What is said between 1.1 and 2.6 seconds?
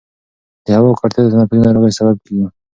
د تنفسي ناروغیو سبب کېږي.